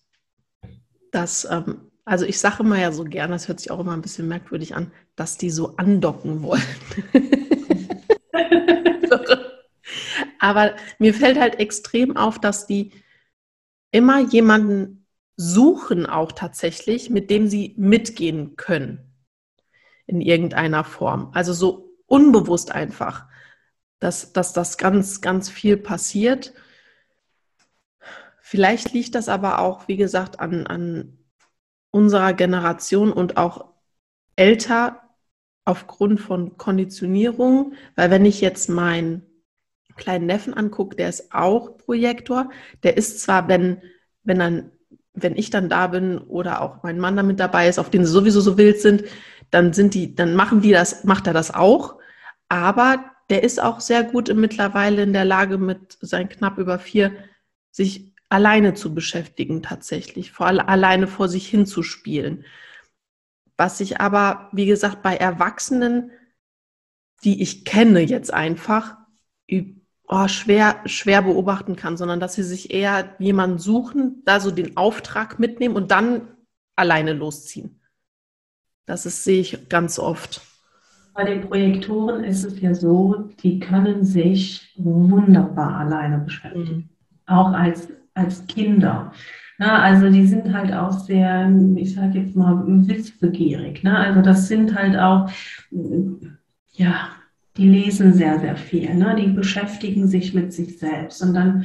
dass 1.10 1.46
ähm, 1.50 1.85
also 2.06 2.24
ich 2.24 2.38
sage 2.38 2.62
immer 2.62 2.78
ja 2.78 2.92
so 2.92 3.04
gerne, 3.04 3.32
das 3.32 3.48
hört 3.48 3.58
sich 3.58 3.72
auch 3.72 3.80
immer 3.80 3.92
ein 3.92 4.00
bisschen 4.00 4.28
merkwürdig 4.28 4.76
an, 4.76 4.92
dass 5.16 5.36
die 5.38 5.50
so 5.50 5.76
andocken 5.76 6.42
wollen. 6.42 6.62
Aber 10.38 10.76
mir 11.00 11.12
fällt 11.12 11.38
halt 11.38 11.58
extrem 11.58 12.16
auf, 12.16 12.38
dass 12.38 12.68
die 12.68 12.92
immer 13.90 14.20
jemanden 14.20 15.04
suchen 15.36 16.06
auch 16.06 16.30
tatsächlich, 16.30 17.10
mit 17.10 17.28
dem 17.28 17.48
sie 17.48 17.74
mitgehen 17.76 18.54
können 18.54 19.12
in 20.06 20.20
irgendeiner 20.20 20.84
Form. 20.84 21.32
Also 21.34 21.52
so 21.52 21.90
unbewusst 22.06 22.70
einfach, 22.70 23.26
dass, 23.98 24.32
dass 24.32 24.52
das 24.52 24.78
ganz, 24.78 25.20
ganz 25.20 25.50
viel 25.50 25.76
passiert. 25.76 26.54
Vielleicht 28.40 28.92
liegt 28.92 29.16
das 29.16 29.28
aber 29.28 29.58
auch, 29.58 29.88
wie 29.88 29.96
gesagt, 29.96 30.38
an, 30.38 30.68
an 30.68 31.18
unserer 31.90 32.32
Generation 32.32 33.12
und 33.12 33.36
auch 33.36 33.66
älter 34.36 35.02
aufgrund 35.64 36.20
von 36.20 36.56
Konditionierung, 36.56 37.74
weil 37.96 38.10
wenn 38.10 38.24
ich 38.24 38.40
jetzt 38.40 38.68
meinen 38.68 39.22
kleinen 39.96 40.26
Neffen 40.26 40.54
angucke, 40.54 40.96
der 40.96 41.08
ist 41.08 41.32
auch 41.32 41.78
Projektor, 41.78 42.50
der 42.82 42.96
ist 42.96 43.20
zwar, 43.20 43.48
wenn, 43.48 43.82
wenn 44.22 44.38
dann, 44.38 44.70
wenn 45.14 45.36
ich 45.36 45.50
dann 45.50 45.68
da 45.68 45.86
bin 45.88 46.18
oder 46.18 46.60
auch 46.60 46.82
mein 46.82 46.98
Mann 46.98 47.16
damit 47.16 47.40
dabei 47.40 47.68
ist, 47.68 47.78
auf 47.78 47.90
den 47.90 48.04
sie 48.04 48.12
sowieso 48.12 48.40
so 48.40 48.58
wild 48.58 48.80
sind, 48.80 49.04
dann 49.50 49.72
sind 49.72 49.94
die, 49.94 50.14
dann 50.14 50.36
machen 50.36 50.60
die 50.60 50.72
das, 50.72 51.04
macht 51.04 51.26
er 51.26 51.32
das 51.32 51.52
auch, 51.54 51.98
aber 52.48 53.04
der 53.30 53.42
ist 53.42 53.60
auch 53.60 53.80
sehr 53.80 54.04
gut 54.04 54.32
mittlerweile 54.34 55.02
in 55.02 55.12
der 55.12 55.24
Lage, 55.24 55.58
mit 55.58 55.98
seinen 56.00 56.28
knapp 56.28 56.58
über 56.58 56.78
vier 56.78 57.12
sich 57.72 58.14
alleine 58.28 58.74
zu 58.74 58.94
beschäftigen 58.94 59.62
tatsächlich, 59.62 60.32
vor 60.32 60.46
allem 60.46 60.66
alleine 60.66 61.06
vor 61.06 61.28
sich 61.28 61.48
hinzuspielen. 61.48 62.44
Was 63.56 63.80
ich 63.80 64.00
aber, 64.00 64.48
wie 64.52 64.66
gesagt, 64.66 65.02
bei 65.02 65.16
Erwachsenen, 65.16 66.10
die 67.24 67.42
ich 67.42 67.64
kenne 67.64 68.00
jetzt 68.00 68.32
einfach, 68.32 68.96
oh, 70.08 70.28
schwer, 70.28 70.80
schwer 70.84 71.22
beobachten 71.22 71.76
kann, 71.76 71.96
sondern 71.96 72.20
dass 72.20 72.34
sie 72.34 72.42
sich 72.42 72.72
eher 72.72 73.14
jemanden 73.18 73.58
suchen, 73.58 74.22
da 74.24 74.40
so 74.40 74.50
den 74.50 74.76
Auftrag 74.76 75.38
mitnehmen 75.38 75.76
und 75.76 75.90
dann 75.90 76.28
alleine 76.76 77.12
losziehen. 77.12 77.80
Das 78.84 79.06
ist, 79.06 79.24
sehe 79.24 79.40
ich 79.40 79.68
ganz 79.68 79.98
oft. 79.98 80.42
Bei 81.14 81.24
den 81.24 81.48
Projektoren 81.48 82.24
ist 82.24 82.44
es 82.44 82.60
ja 82.60 82.74
so, 82.74 83.30
die 83.42 83.58
können 83.58 84.04
sich 84.04 84.74
wunderbar 84.76 85.78
alleine 85.78 86.18
beschäftigen. 86.18 86.76
Mhm. 86.76 86.88
Auch 87.26 87.52
als 87.52 87.88
als 88.16 88.46
Kinder. 88.46 89.12
Na, 89.58 89.82
also 89.82 90.10
die 90.10 90.26
sind 90.26 90.52
halt 90.52 90.72
auch 90.72 90.92
sehr, 90.92 91.50
ich 91.76 91.94
sage 91.94 92.18
jetzt 92.18 92.36
mal, 92.36 92.62
wissbegierig. 92.66 93.82
Ne? 93.82 93.96
Also 93.96 94.20
das 94.20 94.48
sind 94.48 94.74
halt 94.74 94.98
auch, 94.98 95.30
ja, 96.72 97.08
die 97.56 97.68
lesen 97.68 98.12
sehr, 98.12 98.38
sehr 98.38 98.56
viel. 98.56 98.94
Ne? 98.94 99.16
Die 99.18 99.28
beschäftigen 99.28 100.08
sich 100.08 100.34
mit 100.34 100.52
sich 100.52 100.78
selbst 100.78 101.22
und 101.22 101.32
dann 101.32 101.64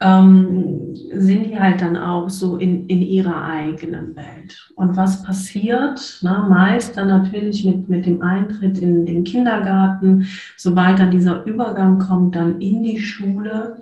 ähm, 0.00 0.94
sind 1.12 1.46
die 1.46 1.60
halt 1.60 1.82
dann 1.82 1.96
auch 1.96 2.30
so 2.30 2.56
in, 2.56 2.86
in 2.86 3.02
ihrer 3.02 3.44
eigenen 3.44 4.16
Welt. 4.16 4.72
Und 4.74 4.96
was 4.96 5.22
passiert? 5.22 6.18
Ne? 6.22 6.46
Meist 6.48 6.96
dann 6.96 7.08
natürlich 7.08 7.64
mit, 7.64 7.88
mit 7.88 8.06
dem 8.06 8.22
Eintritt 8.22 8.78
in 8.78 9.06
den 9.06 9.22
Kindergarten, 9.22 10.26
sobald 10.56 10.98
dann 10.98 11.10
dieser 11.12 11.44
Übergang 11.44 11.98
kommt, 12.00 12.34
dann 12.34 12.60
in 12.60 12.82
die 12.82 12.98
Schule 12.98 13.78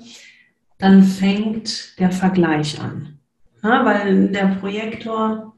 dann 0.79 1.03
fängt 1.03 1.99
der 1.99 2.11
Vergleich 2.11 2.81
an. 2.81 3.19
Ja, 3.63 3.85
weil 3.85 4.29
der 4.29 4.57
Projektor, 4.61 5.55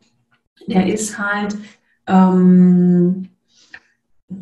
der 0.66 0.92
ist 0.92 1.18
halt, 1.18 1.56
ähm, 2.06 3.28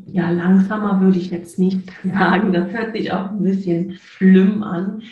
ja, 0.06 0.30
langsamer 0.30 1.00
würde 1.00 1.18
ich 1.18 1.30
jetzt 1.30 1.58
nicht 1.58 1.90
sagen. 2.04 2.52
Das 2.52 2.70
hört 2.72 2.92
sich 2.92 3.12
auch 3.12 3.30
ein 3.30 3.42
bisschen 3.42 3.94
schlimm 3.94 4.62
an. 4.62 5.02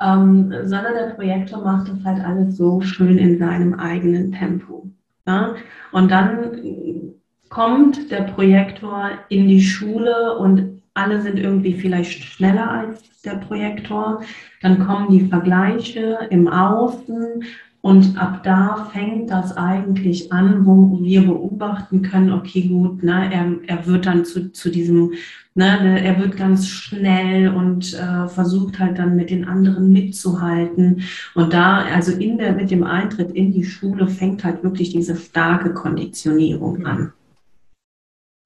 Ähm, 0.00 0.52
sondern 0.64 0.94
der 0.94 1.14
Projektor 1.14 1.62
macht 1.62 1.88
das 1.88 2.02
halt 2.04 2.24
alles 2.24 2.56
so 2.56 2.80
schön 2.80 3.18
in 3.18 3.38
seinem 3.38 3.74
eigenen 3.74 4.32
Tempo. 4.32 4.90
Ja? 5.26 5.54
Und 5.92 6.10
dann 6.10 7.12
kommt 7.50 8.10
der 8.10 8.22
Projektor 8.22 9.10
in 9.28 9.46
die 9.46 9.60
Schule 9.60 10.36
und 10.38 10.81
alle 10.94 11.22
sind 11.22 11.38
irgendwie 11.38 11.74
vielleicht 11.74 12.24
schneller 12.24 12.70
als 12.70 13.22
der 13.22 13.36
Projektor. 13.36 14.22
Dann 14.60 14.84
kommen 14.84 15.10
die 15.10 15.26
Vergleiche 15.28 16.26
im 16.30 16.48
Außen 16.48 17.42
und 17.82 18.16
ab 18.16 18.44
da 18.44 18.88
fängt 18.92 19.30
das 19.30 19.56
eigentlich 19.56 20.32
an, 20.32 20.64
wo 20.64 21.00
wir 21.02 21.22
beobachten 21.22 22.02
können, 22.02 22.32
okay, 22.32 22.68
gut, 22.68 23.02
ne, 23.02 23.28
er, 23.32 23.56
er 23.66 23.86
wird 23.86 24.06
dann 24.06 24.24
zu, 24.24 24.52
zu 24.52 24.70
diesem, 24.70 25.14
ne, 25.56 25.82
ne 25.82 26.00
er 26.00 26.16
wird 26.20 26.36
ganz 26.36 26.68
schnell 26.68 27.48
und 27.48 27.92
äh, 27.94 28.28
versucht 28.28 28.78
halt 28.78 29.00
dann 29.00 29.16
mit 29.16 29.30
den 29.30 29.48
anderen 29.48 29.92
mitzuhalten. 29.92 31.02
Und 31.34 31.52
da, 31.52 31.78
also 31.92 32.12
in 32.12 32.38
der, 32.38 32.52
mit 32.52 32.70
dem 32.70 32.84
Eintritt 32.84 33.32
in 33.32 33.50
die 33.50 33.64
Schule 33.64 34.06
fängt 34.06 34.44
halt 34.44 34.62
wirklich 34.62 34.90
diese 34.90 35.16
starke 35.16 35.74
Konditionierung 35.74 36.86
an. 36.86 37.12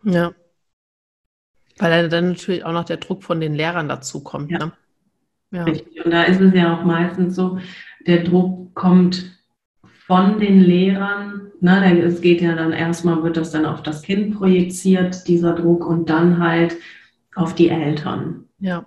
Ja. 0.03 0.33
Weil 1.78 2.09
dann 2.09 2.30
natürlich 2.30 2.64
auch 2.64 2.73
noch 2.73 2.85
der 2.85 2.97
Druck 2.97 3.23
von 3.23 3.40
den 3.40 3.54
Lehrern 3.54 3.88
dazu 3.88 4.21
kommt. 4.21 4.50
Ja. 4.50 4.59
Ne? 4.59 4.73
ja. 5.50 5.64
Und 5.64 6.11
da 6.11 6.23
ist 6.23 6.40
es 6.40 6.54
ja 6.54 6.75
auch 6.75 6.85
meistens 6.85 7.37
so, 7.37 7.59
der 8.06 8.25
Druck 8.25 8.75
kommt 8.75 9.37
von 10.06 10.38
den 10.38 10.61
Lehrern. 10.61 11.52
Ne? 11.61 12.00
Es 12.02 12.21
geht 12.21 12.40
ja 12.40 12.54
dann 12.54 12.73
erstmal, 12.73 13.23
wird 13.23 13.37
das 13.37 13.50
dann 13.50 13.66
auf 13.66 13.83
das 13.83 14.02
Kind 14.02 14.37
projiziert, 14.37 15.26
dieser 15.28 15.54
Druck, 15.54 15.87
und 15.87 16.09
dann 16.09 16.38
halt 16.38 16.76
auf 17.35 17.54
die 17.54 17.68
Eltern. 17.68 18.45
Ja. 18.59 18.87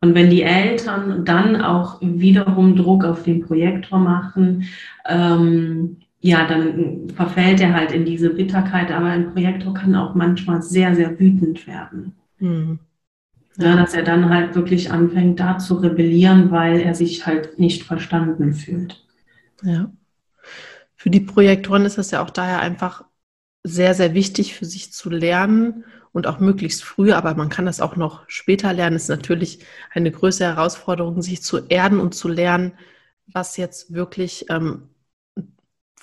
Und 0.00 0.14
wenn 0.14 0.30
die 0.30 0.42
Eltern 0.42 1.24
dann 1.24 1.60
auch 1.60 1.98
wiederum 2.00 2.76
Druck 2.76 3.04
auf 3.04 3.24
den 3.24 3.40
Projektor 3.40 3.98
machen, 3.98 4.64
ähm, 5.06 5.98
ja, 6.20 6.46
dann 6.46 7.10
verfällt 7.10 7.60
er 7.60 7.74
halt 7.74 7.92
in 7.92 8.04
diese 8.04 8.30
Bitterkeit, 8.30 8.90
aber 8.90 9.06
ein 9.06 9.32
Projektor 9.32 9.74
kann 9.74 9.94
auch 9.94 10.14
manchmal 10.14 10.62
sehr, 10.62 10.94
sehr 10.94 11.18
wütend 11.18 11.66
werden. 11.66 12.14
Mhm. 12.38 12.78
Ja. 13.58 13.74
dass 13.74 13.94
er 13.94 14.02
dann 14.02 14.28
halt 14.28 14.54
wirklich 14.54 14.92
anfängt, 14.92 15.40
da 15.40 15.56
zu 15.56 15.76
rebellieren, 15.76 16.50
weil 16.50 16.78
er 16.78 16.94
sich 16.94 17.26
halt 17.26 17.58
nicht 17.58 17.84
verstanden 17.84 18.52
fühlt. 18.52 19.02
Ja. 19.62 19.90
Für 20.94 21.08
die 21.08 21.20
Projektoren 21.20 21.86
ist 21.86 21.96
es 21.96 22.10
ja 22.10 22.22
auch 22.22 22.28
daher 22.28 22.60
einfach 22.60 23.04
sehr, 23.62 23.94
sehr 23.94 24.12
wichtig 24.12 24.54
für 24.54 24.66
sich 24.66 24.92
zu 24.92 25.08
lernen 25.08 25.84
und 26.12 26.26
auch 26.26 26.38
möglichst 26.38 26.84
früh, 26.84 27.12
aber 27.12 27.34
man 27.34 27.48
kann 27.48 27.66
das 27.66 27.80
auch 27.80 27.96
noch 27.96 28.28
später 28.28 28.72
lernen. 28.72 28.96
Es 28.96 29.04
ist 29.04 29.08
natürlich 29.08 29.60
eine 29.92 30.10
größere 30.10 30.54
Herausforderung, 30.54 31.22
sich 31.22 31.42
zu 31.42 31.66
erden 31.68 31.98
und 31.98 32.14
zu 32.14 32.28
lernen, 32.28 32.72
was 33.26 33.56
jetzt 33.56 33.92
wirklich 33.92 34.46
ähm, 34.50 34.90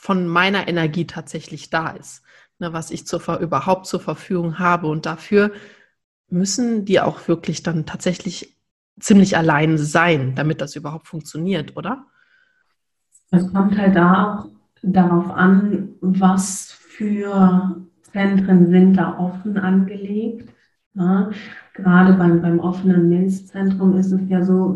von 0.03 0.27
meiner 0.27 0.67
Energie 0.67 1.07
tatsächlich 1.07 1.69
da 1.69 1.91
ist, 1.91 2.23
ne, 2.59 2.73
was 2.73 2.91
ich 2.91 3.07
zur, 3.07 3.39
überhaupt 3.39 3.85
zur 3.85 4.01
Verfügung 4.01 4.59
habe. 4.59 4.87
Und 4.87 5.05
dafür 5.05 5.53
müssen 6.27 6.83
die 6.83 6.99
auch 6.99 7.29
wirklich 7.29 7.63
dann 7.63 7.85
tatsächlich 7.85 8.57
ziemlich 8.99 9.37
allein 9.37 9.77
sein, 9.77 10.35
damit 10.35 10.59
das 10.59 10.75
überhaupt 10.75 11.07
funktioniert, 11.07 11.77
oder? 11.77 12.05
Es 13.31 13.49
kommt 13.53 13.77
halt 13.77 13.95
da 13.95 14.39
auch 14.41 14.49
darauf 14.81 15.31
an, 15.31 15.93
was 16.01 16.73
für 16.73 17.87
Zentren 18.01 18.69
sind 18.71 18.95
da 18.95 19.17
offen 19.17 19.57
angelegt. 19.57 20.49
Ja, 20.95 21.31
gerade 21.73 22.13
beim, 22.13 22.41
beim 22.41 22.59
offenen 22.59 23.09
Milzzentrum 23.09 23.97
ist 23.97 24.11
es 24.11 24.21
ja 24.29 24.43
so, 24.43 24.75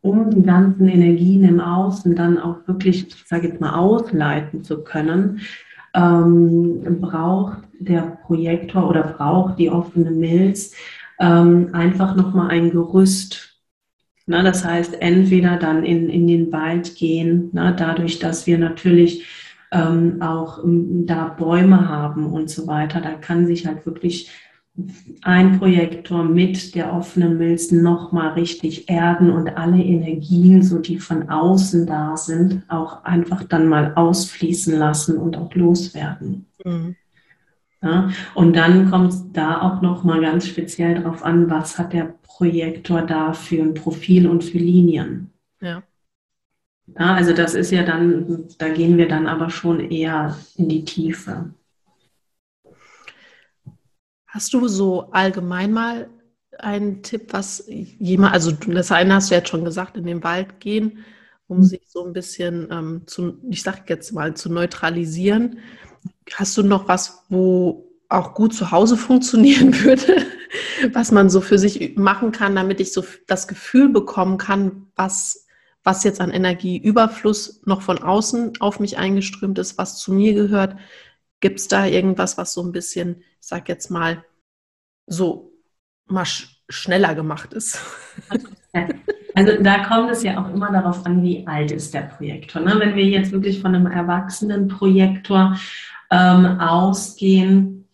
um 0.00 0.30
die 0.30 0.42
ganzen 0.42 0.88
Energien 0.88 1.44
im 1.44 1.60
Außen 1.60 2.14
dann 2.14 2.38
auch 2.38 2.66
wirklich, 2.66 3.08
ich 3.08 3.24
sage 3.26 3.48
jetzt 3.48 3.60
mal, 3.60 3.74
ausleiten 3.74 4.64
zu 4.64 4.82
können, 4.82 5.40
ähm, 5.94 7.00
braucht 7.00 7.58
der 7.78 8.18
Projektor 8.26 8.88
oder 8.88 9.02
braucht 9.02 9.58
die 9.58 9.70
offene 9.70 10.10
Milz 10.10 10.74
ähm, 11.18 11.70
einfach 11.72 12.14
nochmal 12.16 12.50
ein 12.50 12.70
Gerüst. 12.70 13.60
Na, 14.26 14.42
das 14.42 14.64
heißt, 14.64 15.00
entweder 15.00 15.56
dann 15.56 15.84
in, 15.84 16.10
in 16.10 16.26
den 16.26 16.52
Wald 16.52 16.96
gehen, 16.96 17.50
na, 17.52 17.70
dadurch, 17.70 18.18
dass 18.18 18.46
wir 18.46 18.58
natürlich 18.58 19.24
ähm, 19.70 20.20
auch 20.20 20.62
ähm, 20.64 21.06
da 21.06 21.28
Bäume 21.28 21.88
haben 21.88 22.26
und 22.26 22.50
so 22.50 22.66
weiter, 22.66 23.00
da 23.00 23.12
kann 23.12 23.46
sich 23.46 23.66
halt 23.66 23.86
wirklich 23.86 24.30
ein 25.22 25.58
Projektor 25.58 26.22
mit 26.24 26.74
der 26.74 26.92
offenen 26.92 27.38
Milz 27.38 27.72
nochmal 27.72 28.30
richtig 28.34 28.88
erden 28.88 29.30
und 29.30 29.56
alle 29.56 29.82
Energien, 29.82 30.62
so 30.62 30.78
die 30.78 30.98
von 30.98 31.30
außen 31.30 31.86
da 31.86 32.16
sind, 32.16 32.62
auch 32.68 33.04
einfach 33.04 33.44
dann 33.44 33.68
mal 33.68 33.94
ausfließen 33.94 34.78
lassen 34.78 35.16
und 35.16 35.36
auch 35.36 35.54
loswerden. 35.54 36.46
Mhm. 36.64 36.96
Ja, 37.82 38.10
und 38.34 38.56
dann 38.56 38.90
kommt 38.90 39.12
es 39.12 39.32
da 39.32 39.60
auch 39.62 39.82
nochmal 39.82 40.20
ganz 40.20 40.46
speziell 40.46 40.94
darauf 40.96 41.22
an, 41.22 41.50
was 41.50 41.78
hat 41.78 41.92
der 41.92 42.14
Projektor 42.22 43.02
da 43.02 43.32
für 43.32 43.62
ein 43.62 43.74
Profil 43.74 44.26
und 44.26 44.44
für 44.44 44.58
Linien. 44.58 45.30
Ja. 45.60 45.82
ja. 46.86 47.14
Also 47.14 47.32
das 47.32 47.54
ist 47.54 47.70
ja 47.70 47.82
dann, 47.82 48.44
da 48.58 48.68
gehen 48.70 48.96
wir 48.96 49.08
dann 49.08 49.26
aber 49.26 49.50
schon 49.50 49.80
eher 49.90 50.36
in 50.56 50.68
die 50.68 50.84
Tiefe. 50.84 51.50
Hast 54.26 54.52
du 54.52 54.68
so 54.68 55.10
allgemein 55.12 55.72
mal 55.72 56.10
einen 56.58 57.02
Tipp, 57.02 57.32
was 57.32 57.64
jemand, 57.68 58.32
also 58.32 58.52
das 58.52 58.92
eine 58.92 59.14
hast 59.14 59.30
du 59.30 59.34
jetzt 59.34 59.48
schon 59.48 59.64
gesagt, 59.64 59.96
in 59.96 60.06
den 60.06 60.24
Wald 60.24 60.60
gehen, 60.60 61.04
um 61.48 61.58
mhm. 61.58 61.64
sich 61.64 61.82
so 61.86 62.04
ein 62.04 62.12
bisschen 62.12 62.68
ähm, 62.70 63.02
zu, 63.06 63.38
ich 63.48 63.62
sage 63.62 63.82
jetzt 63.88 64.12
mal, 64.12 64.34
zu 64.34 64.50
neutralisieren. 64.50 65.58
Hast 66.34 66.56
du 66.56 66.62
noch 66.62 66.88
was, 66.88 67.24
wo 67.28 67.86
auch 68.08 68.34
gut 68.34 68.54
zu 68.54 68.70
Hause 68.70 68.96
funktionieren 68.96 69.74
würde, 69.82 70.26
was 70.92 71.12
man 71.12 71.30
so 71.30 71.40
für 71.40 71.58
sich 71.58 71.96
machen 71.96 72.32
kann, 72.32 72.56
damit 72.56 72.80
ich 72.80 72.92
so 72.92 73.04
das 73.26 73.48
Gefühl 73.48 73.88
bekommen 73.88 74.38
kann, 74.38 74.86
was, 74.96 75.46
was 75.84 76.04
jetzt 76.04 76.20
an 76.20 76.30
Energieüberfluss 76.30 77.62
noch 77.64 77.82
von 77.82 77.98
außen 77.98 78.60
auf 78.60 78.80
mich 78.80 78.98
eingeströmt 78.98 79.58
ist, 79.58 79.78
was 79.78 79.98
zu 79.98 80.12
mir 80.12 80.34
gehört, 80.34 80.76
Gibt 81.40 81.60
es 81.60 81.68
da 81.68 81.86
irgendwas, 81.86 82.38
was 82.38 82.52
so 82.52 82.62
ein 82.62 82.72
bisschen, 82.72 83.18
ich 83.18 83.48
sag 83.48 83.68
jetzt 83.68 83.90
mal, 83.90 84.24
so 85.06 85.52
mal 86.06 86.24
sch 86.24 86.62
schneller 86.68 87.14
gemacht 87.14 87.52
ist? 87.52 87.78
Also 89.36 89.62
da 89.62 89.84
kommt 89.84 90.10
es 90.10 90.22
ja 90.22 90.42
auch 90.42 90.48
immer 90.52 90.72
darauf 90.72 91.04
an, 91.04 91.22
wie 91.22 91.46
alt 91.46 91.70
ist 91.70 91.92
der 91.92 92.00
Projektor. 92.00 92.62
Ne? 92.62 92.74
Wenn 92.78 92.96
wir 92.96 93.04
jetzt 93.04 93.32
wirklich 93.32 93.60
von 93.60 93.74
einem 93.74 93.86
erwachsenen 93.86 94.66
Projektor 94.66 95.58
ähm, 96.10 96.58
ausgehen, 96.58 97.86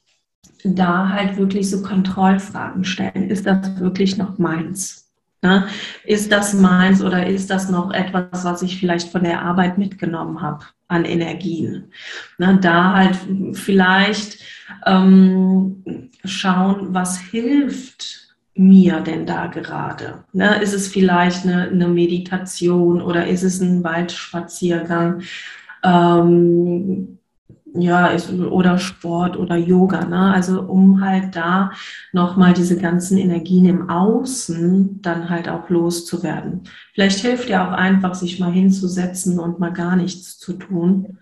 da 0.62 1.08
halt 1.08 1.36
wirklich 1.36 1.68
so 1.68 1.82
Kontrollfragen 1.82 2.84
stellen. 2.84 3.28
Ist 3.28 3.44
das 3.44 3.80
wirklich 3.80 4.16
noch 4.16 4.38
meins? 4.38 5.10
Ne? 5.42 5.66
Ist 6.04 6.30
das 6.30 6.54
meins 6.54 7.02
oder 7.02 7.26
ist 7.26 7.50
das 7.50 7.68
noch 7.68 7.92
etwas, 7.92 8.44
was 8.44 8.62
ich 8.62 8.78
vielleicht 8.78 9.08
von 9.08 9.24
der 9.24 9.42
Arbeit 9.42 9.78
mitgenommen 9.78 10.40
habe? 10.40 10.64
An 10.92 11.04
Energien. 11.04 11.92
Ne, 12.38 12.58
da 12.60 12.94
halt 12.94 13.18
vielleicht 13.52 14.38
ähm, 14.86 16.10
schauen, 16.24 16.94
was 16.94 17.18
hilft 17.18 18.36
mir 18.54 19.00
denn 19.00 19.26
da 19.26 19.46
gerade? 19.46 20.24
Ne, 20.32 20.62
ist 20.62 20.74
es 20.74 20.88
vielleicht 20.88 21.44
eine, 21.44 21.68
eine, 21.68 21.88
Meditation 21.88 23.00
oder 23.00 23.26
ist 23.26 23.42
es 23.42 23.60
ein 23.60 23.82
Waldspaziergang? 23.82 25.22
Ähm, 25.82 27.18
ja, 27.74 28.08
ist, 28.08 28.30
oder 28.30 28.78
Sport 28.78 29.36
oder 29.36 29.56
Yoga, 29.56 30.04
ne? 30.04 30.32
Also 30.32 30.62
um 30.62 31.00
halt 31.00 31.34
da 31.34 31.72
nochmal 32.12 32.52
diese 32.52 32.78
ganzen 32.78 33.16
Energien 33.16 33.64
im 33.64 33.88
Außen 33.88 35.00
dann 35.00 35.30
halt 35.30 35.48
auch 35.48 35.68
loszuwerden. 35.70 36.64
Vielleicht 36.92 37.20
hilft 37.20 37.48
ja 37.48 37.66
auch 37.66 37.72
einfach, 37.72 38.14
sich 38.14 38.38
mal 38.38 38.52
hinzusetzen 38.52 39.38
und 39.38 39.58
mal 39.58 39.72
gar 39.72 39.96
nichts 39.96 40.38
zu 40.38 40.54
tun. 40.54 41.18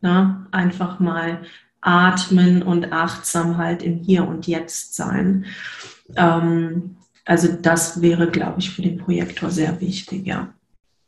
Ne? 0.00 0.46
Einfach 0.50 0.98
mal 0.98 1.42
atmen 1.80 2.62
und 2.62 2.92
achtsam 2.92 3.56
halt 3.56 3.82
im 3.82 3.98
Hier 3.98 4.26
und 4.26 4.46
Jetzt 4.46 4.96
sein. 4.96 5.44
Ähm, 6.16 6.96
also 7.24 7.48
das 7.52 8.02
wäre, 8.02 8.28
glaube 8.28 8.58
ich, 8.58 8.70
für 8.70 8.82
den 8.82 8.98
Projektor 8.98 9.50
sehr 9.50 9.80
wichtig, 9.80 10.26
ja. 10.26 10.52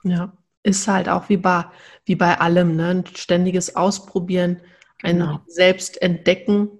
Ja, 0.04 0.32
ist 0.62 0.86
halt 0.86 1.08
auch 1.08 1.28
wie 1.28 1.36
bei, 1.36 1.64
wie 2.04 2.14
bei 2.14 2.38
allem, 2.38 2.76
ne? 2.76 2.88
Ein 2.88 3.04
ständiges 3.14 3.74
Ausprobieren 3.74 4.58
ein 5.04 5.18
genau. 5.18 5.40
Selbstentdecken, 5.46 6.70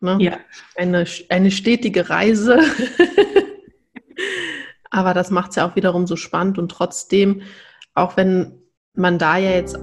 ne? 0.00 0.18
ja. 0.20 0.38
eine, 0.76 1.06
eine 1.28 1.50
stetige 1.50 2.10
Reise. 2.10 2.58
Aber 4.90 5.14
das 5.14 5.30
macht 5.30 5.50
es 5.50 5.56
ja 5.56 5.68
auch 5.68 5.76
wiederum 5.76 6.06
so 6.06 6.16
spannend 6.16 6.58
und 6.58 6.70
trotzdem, 6.70 7.42
auch 7.94 8.16
wenn 8.16 8.62
man 8.94 9.18
da 9.18 9.36
ja 9.36 9.50
jetzt 9.50 9.78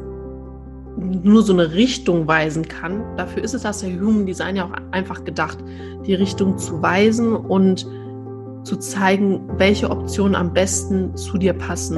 nur 0.97 1.43
so 1.43 1.53
eine 1.53 1.73
Richtung 1.73 2.27
weisen 2.27 2.67
kann. 2.67 3.15
Dafür 3.17 3.43
ist 3.43 3.53
es 3.53 3.63
das 3.63 3.81
ja 3.81 3.89
Human 3.89 4.25
Design 4.25 4.55
ja 4.55 4.65
auch 4.65 4.73
einfach 4.91 5.23
gedacht, 5.23 5.58
die 6.05 6.15
Richtung 6.15 6.58
zu 6.58 6.81
weisen 6.81 7.36
und 7.36 7.86
zu 8.63 8.77
zeigen, 8.77 9.47
welche 9.58 9.89
Optionen 9.89 10.36
am 10.36 10.53
besten 10.53 11.15
zu 11.15 11.38
dir 11.38 11.53
passen. 11.53 11.97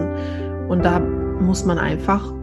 Und 0.68 0.84
da 0.84 1.00
muss 1.00 1.64
man 1.64 1.78
einfach 1.78 2.34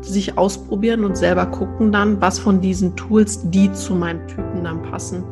sich 0.00 0.38
ausprobieren 0.38 1.04
und 1.04 1.16
selber 1.16 1.46
gucken 1.46 1.92
dann, 1.92 2.20
was 2.20 2.38
von 2.38 2.60
diesen 2.60 2.96
Tools, 2.96 3.48
die 3.50 3.72
zu 3.72 3.94
meinem 3.94 4.26
Typen 4.26 4.64
dann 4.64 4.82
passen, 4.82 5.24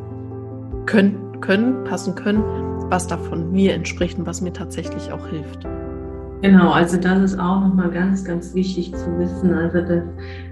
können, 0.85 1.39
können 1.41 1.83
passen 1.83 2.15
können, 2.15 2.43
was 2.89 3.07
davon 3.07 3.51
mir 3.51 3.73
entspricht 3.73 4.17
und 4.17 4.25
was 4.25 4.41
mir 4.41 4.53
tatsächlich 4.53 5.11
auch 5.11 5.25
hilft. 5.27 5.67
Genau, 6.41 6.71
also 6.71 6.97
das 6.97 7.31
ist 7.31 7.39
auch 7.39 7.61
nochmal 7.61 7.89
ganz, 7.89 8.23
ganz 8.23 8.53
wichtig 8.53 8.93
zu 8.95 9.17
wissen. 9.17 9.55
Also 9.55 9.81
das, 9.81 10.03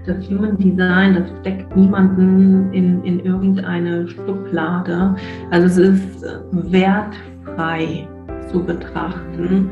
das 0.04 0.28
Human 0.28 0.56
Design, 0.56 1.14
das 1.14 1.30
steckt 1.40 1.76
niemanden 1.76 2.72
in, 2.72 3.04
in 3.04 3.20
irgendeine 3.20 4.08
Schublade. 4.08 5.14
Also 5.52 5.66
es 5.66 5.78
ist 5.78 6.24
wertfrei 6.50 8.08
zu 8.50 8.64
betrachten. 8.64 9.70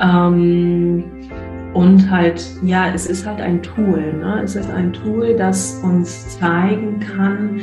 Ähm, 0.00 1.04
und 1.74 2.10
halt, 2.10 2.44
ja, 2.62 2.88
es 2.92 3.06
ist 3.06 3.26
halt 3.26 3.40
ein 3.40 3.62
Tool. 3.62 4.12
Ne? 4.12 4.40
Es 4.42 4.56
ist 4.56 4.70
ein 4.70 4.92
Tool, 4.92 5.36
das 5.36 5.80
uns 5.84 6.38
zeigen 6.38 6.98
kann, 7.00 7.60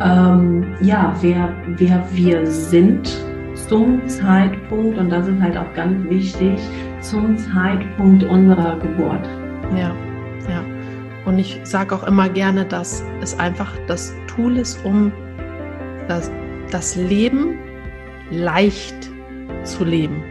ähm, 0.00 0.74
ja, 0.80 1.14
wer, 1.20 1.54
wer 1.76 2.04
wir 2.12 2.46
sind 2.46 3.10
zum 3.54 4.06
Zeitpunkt, 4.06 4.98
und 4.98 5.10
das 5.10 5.26
ist 5.26 5.40
halt 5.40 5.56
auch 5.56 5.72
ganz 5.74 6.08
wichtig, 6.08 6.58
zum 7.00 7.36
Zeitpunkt 7.36 8.24
unserer 8.24 8.78
Geburt. 8.78 9.26
Ja, 9.76 9.92
ja. 10.48 10.62
Und 11.26 11.38
ich 11.38 11.60
sage 11.64 11.94
auch 11.94 12.04
immer 12.04 12.28
gerne, 12.28 12.64
dass 12.64 13.02
es 13.20 13.38
einfach 13.38 13.72
das 13.86 14.14
Tool 14.28 14.56
ist, 14.56 14.82
um 14.84 15.12
das, 16.06 16.30
das 16.70 16.96
Leben 16.96 17.58
leicht 18.30 19.10
zu 19.64 19.84
leben. 19.84 20.22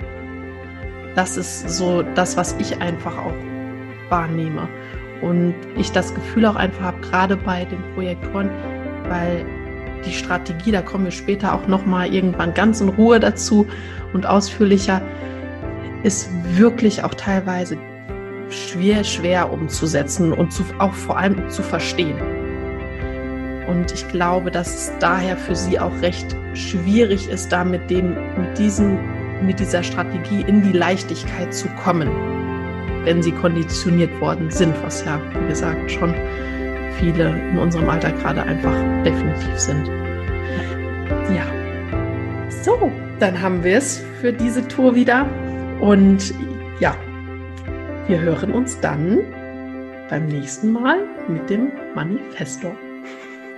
Das 1.17 1.35
ist 1.35 1.67
so 1.67 2.03
das, 2.03 2.37
was 2.37 2.55
ich 2.59 2.79
einfach 2.79 3.17
auch 3.17 3.33
wahrnehme. 4.09 4.69
Und 5.23 5.55
ich 5.75 5.91
das 5.91 6.13
Gefühl 6.13 6.45
auch 6.45 6.55
einfach 6.55 6.83
habe, 6.83 7.01
gerade 7.01 7.35
bei 7.35 7.65
den 7.65 7.81
Projektoren, 7.95 8.51
weil 9.09 9.43
die 10.05 10.13
Strategie, 10.13 10.71
da 10.71 10.83
kommen 10.83 11.05
wir 11.05 11.11
später 11.11 11.55
auch 11.55 11.65
nochmal 11.65 12.13
irgendwann 12.13 12.53
ganz 12.53 12.81
in 12.81 12.89
Ruhe 12.89 13.19
dazu 13.19 13.65
und 14.13 14.27
ausführlicher, 14.27 15.01
ist 16.03 16.29
wirklich 16.55 17.03
auch 17.03 17.15
teilweise 17.15 17.79
schwer, 18.51 19.03
schwer 19.03 19.51
umzusetzen 19.51 20.31
und 20.31 20.53
zu, 20.53 20.63
auch 20.77 20.93
vor 20.93 21.17
allem 21.17 21.49
zu 21.49 21.63
verstehen. 21.63 22.21
Und 23.67 23.91
ich 23.91 24.07
glaube, 24.09 24.51
dass 24.51 24.67
es 24.67 24.91
daher 24.99 25.35
für 25.35 25.55
sie 25.55 25.79
auch 25.79 25.99
recht 26.03 26.35
schwierig 26.53 27.27
ist, 27.27 27.51
da 27.51 27.63
mit 27.63 27.89
dem, 27.89 28.15
mit 28.37 28.59
diesen, 28.59 28.99
mit 29.41 29.59
dieser 29.59 29.83
Strategie 29.83 30.43
in 30.47 30.61
die 30.61 30.71
Leichtigkeit 30.77 31.53
zu 31.53 31.67
kommen, 31.83 32.09
wenn 33.03 33.21
sie 33.21 33.31
konditioniert 33.31 34.19
worden 34.19 34.49
sind, 34.49 34.73
was 34.83 35.03
ja, 35.05 35.19
wie 35.39 35.47
gesagt, 35.47 35.91
schon 35.91 36.13
viele 36.99 37.29
in 37.51 37.57
unserem 37.57 37.89
Alter 37.89 38.11
gerade 38.11 38.43
einfach 38.43 38.75
definitiv 39.03 39.57
sind. 39.57 39.87
Ja. 41.33 41.45
So, 42.49 42.91
dann 43.19 43.41
haben 43.41 43.63
wir 43.63 43.77
es 43.77 44.03
für 44.21 44.33
diese 44.33 44.67
Tour 44.67 44.95
wieder. 44.95 45.25
Und 45.79 46.33
ja, 46.79 46.95
wir 48.07 48.19
hören 48.19 48.51
uns 48.51 48.79
dann 48.79 49.19
beim 50.09 50.25
nächsten 50.27 50.71
Mal 50.71 50.99
mit 51.27 51.49
dem 51.49 51.71
Manifesto. 51.95 52.75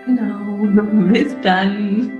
Genau, 0.06 0.66
bis 1.14 1.36
dann. 1.42 2.19